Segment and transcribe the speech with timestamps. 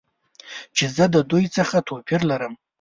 [0.75, 2.53] چې زه د دوی څخه توپیر لرم.